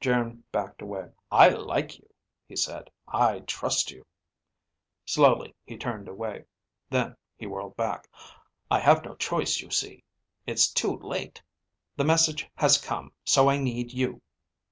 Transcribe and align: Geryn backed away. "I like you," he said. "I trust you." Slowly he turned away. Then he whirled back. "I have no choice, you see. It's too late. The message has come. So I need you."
Geryn 0.00 0.42
backed 0.50 0.82
away. 0.82 1.12
"I 1.30 1.50
like 1.50 1.96
you," 2.00 2.08
he 2.44 2.56
said. 2.56 2.90
"I 3.06 3.38
trust 3.46 3.92
you." 3.92 4.04
Slowly 5.04 5.54
he 5.64 5.76
turned 5.76 6.08
away. 6.08 6.46
Then 6.90 7.16
he 7.36 7.46
whirled 7.46 7.76
back. 7.76 8.08
"I 8.68 8.80
have 8.80 9.04
no 9.04 9.14
choice, 9.14 9.60
you 9.60 9.70
see. 9.70 10.02
It's 10.44 10.72
too 10.72 10.96
late. 10.96 11.40
The 11.94 12.04
message 12.04 12.50
has 12.56 12.78
come. 12.78 13.12
So 13.24 13.48
I 13.48 13.58
need 13.58 13.92
you." 13.92 14.20